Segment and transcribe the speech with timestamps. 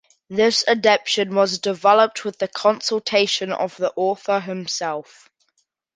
[0.31, 5.29] This adaptation was developed with the consultation of the author himself.